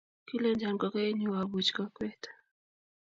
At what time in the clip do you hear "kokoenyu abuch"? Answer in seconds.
0.81-1.69